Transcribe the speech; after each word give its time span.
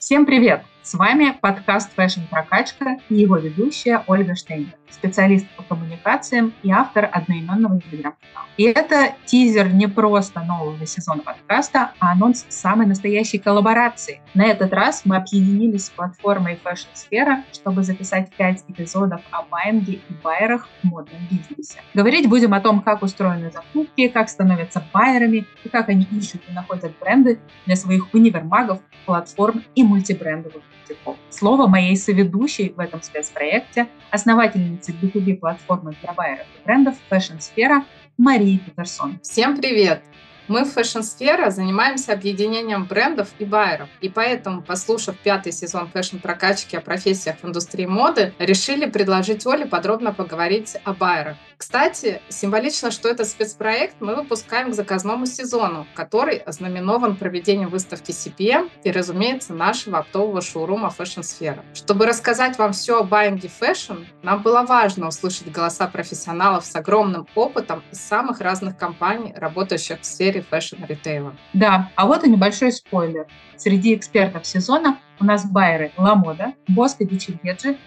Всем 0.00 0.24
привет! 0.24 0.62
С 0.90 0.94
вами 0.94 1.38
подкаст 1.40 1.96
Fashion 1.96 2.28
Прокачка 2.28 2.96
и 3.08 3.14
его 3.14 3.36
ведущая 3.36 4.02
Ольга 4.08 4.34
Штейнер, 4.34 4.74
специалист 4.90 5.46
по 5.56 5.62
коммуникациям 5.62 6.52
и 6.64 6.72
автор 6.72 7.08
одноименного 7.12 7.80
телеграм-канала. 7.80 8.48
И 8.56 8.64
это 8.64 9.14
тизер 9.24 9.72
не 9.72 9.86
просто 9.86 10.40
нового 10.40 10.84
сезона 10.84 11.22
подкаста, 11.22 11.92
а 12.00 12.10
анонс 12.10 12.44
самой 12.48 12.88
настоящей 12.88 13.38
коллаборации. 13.38 14.20
На 14.34 14.46
этот 14.46 14.72
раз 14.72 15.02
мы 15.04 15.14
объединились 15.14 15.86
с 15.86 15.90
платформой 15.90 16.58
Fashion 16.64 16.88
Сфера, 16.94 17.44
чтобы 17.52 17.84
записать 17.84 18.34
пять 18.34 18.64
эпизодов 18.66 19.20
о 19.30 19.44
байинге 19.44 19.92
и 19.92 20.12
байерах 20.24 20.66
в 20.82 20.86
модном 20.88 21.20
бизнесе. 21.30 21.78
Говорить 21.94 22.28
будем 22.28 22.52
о 22.52 22.60
том, 22.60 22.80
как 22.80 23.04
устроены 23.04 23.52
закупки, 23.52 24.08
как 24.08 24.28
становятся 24.28 24.82
байерами 24.92 25.46
и 25.62 25.68
как 25.68 25.88
они 25.88 26.08
ищут 26.10 26.42
и 26.48 26.52
находят 26.52 26.98
бренды 26.98 27.38
для 27.64 27.76
своих 27.76 28.12
универмагов, 28.12 28.80
платформ 29.06 29.62
и 29.76 29.84
мультибрендовых 29.84 30.64
бутиков. 30.80 31.16
Слово 31.30 31.66
моей 31.66 31.96
соведущей 31.96 32.70
в 32.70 32.80
этом 32.80 33.02
спецпроекте, 33.02 33.88
основательницы 34.10 34.92
B2B 34.92 35.36
платформы 35.36 35.94
для 36.02 36.12
байеров 36.12 36.46
и 36.58 36.64
брендов 36.64 36.94
Fashion 37.10 37.40
Сфера 37.40 37.84
Марии 38.16 38.58
Петерсон. 38.58 39.18
Всем 39.22 39.56
привет! 39.56 40.02
Мы 40.50 40.64
в 40.64 40.76
Fashion 40.76 41.04
Сфера 41.04 41.50
занимаемся 41.50 42.12
объединением 42.12 42.84
брендов 42.84 43.28
и 43.38 43.44
байеров. 43.44 43.88
И 44.00 44.08
поэтому, 44.08 44.62
послушав 44.62 45.16
пятый 45.16 45.52
сезон 45.52 45.86
fashion 45.86 46.16
прокачки 46.16 46.76
о 46.76 46.80
профессиях 46.80 47.36
в 47.40 47.46
индустрии 47.46 47.86
моды, 47.86 48.34
решили 48.40 48.90
предложить 48.90 49.46
Оле 49.46 49.64
подробно 49.64 50.12
поговорить 50.12 50.76
о 50.82 50.92
байерах. 50.92 51.36
Кстати, 51.56 52.20
символично, 52.30 52.90
что 52.90 53.08
этот 53.08 53.28
спецпроект 53.28 53.96
мы 54.00 54.16
выпускаем 54.16 54.72
к 54.72 54.74
заказному 54.74 55.26
сезону, 55.26 55.86
который 55.94 56.38
ознаменован 56.38 57.16
проведением 57.16 57.68
выставки 57.68 58.10
CPM 58.10 58.70
и, 58.82 58.90
разумеется, 58.90 59.52
нашего 59.52 59.98
оптового 59.98 60.40
шоурума 60.40 60.92
Fashion 60.98 61.22
Сфера. 61.22 61.62
Чтобы 61.74 62.06
рассказать 62.06 62.58
вам 62.58 62.72
все 62.72 63.00
о 63.00 63.04
байинге 63.04 63.48
fashion, 63.48 63.98
нам 64.22 64.42
было 64.42 64.62
важно 64.62 65.08
услышать 65.08 65.52
голоса 65.52 65.86
профессионалов 65.86 66.64
с 66.64 66.74
огромным 66.74 67.28
опытом 67.36 67.84
из 67.92 68.00
самых 68.00 68.40
разных 68.40 68.76
компаний, 68.78 69.34
работающих 69.36 70.00
в 70.00 70.06
сфере 70.06 70.39
fashion-ритейла. 70.42 71.36
Да, 71.52 71.90
а 71.96 72.06
вот 72.06 72.24
и 72.24 72.30
небольшой 72.30 72.72
спойлер. 72.72 73.26
Среди 73.56 73.94
экспертов 73.94 74.46
сезона 74.46 74.98
у 75.18 75.24
нас 75.24 75.50
байеры 75.50 75.92
Lamoda, 75.96 76.54
Bosco 76.68 77.04
di 77.04 77.11
Ciliegi, 77.11 77.38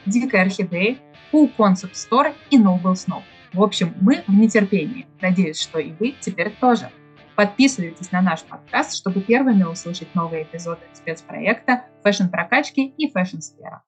Дикая 0.06 0.42
Орхидея, 0.44 0.98
Cool 1.32 1.52
Concept 1.58 1.94
Store 1.94 2.34
и 2.50 2.60
Noble 2.60 2.94
Snow. 2.94 3.22
В 3.54 3.62
общем, 3.62 3.94
мы 4.02 4.24
в 4.28 4.34
нетерпении. 4.34 5.08
Надеюсь, 5.22 5.60
что 5.62 5.80
и 5.80 5.92
вы 6.00 6.16
теперь 6.20 6.52
тоже. 6.60 6.90
Подписывайтесь 7.36 8.12
на 8.12 8.22
наш 8.22 8.42
подкаст, 8.44 8.96
чтобы 8.96 9.22
первыми 9.22 9.64
услышать 9.64 10.14
новые 10.14 10.44
эпизоды 10.44 10.82
спецпроекта 10.94 11.86
«Fashion 12.04 12.28
прокачки» 12.28 12.94
и 12.98 13.10
«Fashion 13.12 13.40
сфера». 13.40 13.82